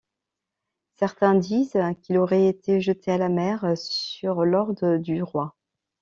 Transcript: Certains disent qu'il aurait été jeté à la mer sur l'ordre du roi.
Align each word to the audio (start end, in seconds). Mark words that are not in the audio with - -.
Certains 0.97 1.35
disent 1.35 1.77
qu'il 2.01 2.17
aurait 2.17 2.47
été 2.47 2.81
jeté 2.81 3.11
à 3.11 3.19
la 3.19 3.29
mer 3.29 3.77
sur 3.77 4.43
l'ordre 4.45 4.97
du 4.97 5.21
roi. 5.21 5.55